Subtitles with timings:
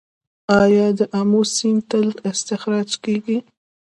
[0.61, 3.37] آیا د امو سیند تیل استخراج کیږي؟